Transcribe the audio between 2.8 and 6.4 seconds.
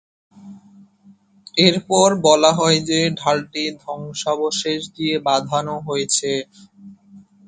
যে, ঢালটি ধ্বংসাবশেষ দিয়ে "বাঁধানো" হয়েছে।